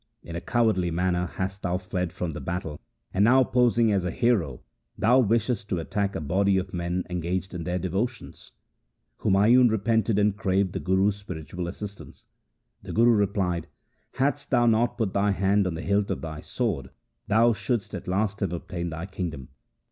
[0.23, 2.81] In a cowardly manner hast thou fled from the battle,
[3.13, 4.63] and now posing as a hero
[4.97, 8.51] thou wishest to attack a body of men engaged in their devotions.'
[9.21, 12.25] Humayun repented and craved the Guru's spiritual assistance.
[12.81, 13.67] The Guru replied:'
[14.17, 16.89] Hadst thou not put thy hand on the hilt of thy sword,
[17.27, 19.49] thou shouldst at once have obtained thy kingdom.